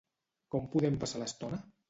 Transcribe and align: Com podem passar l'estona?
Com 0.55 0.65
podem 0.77 0.97
passar 1.05 1.23
l'estona? 1.25 1.63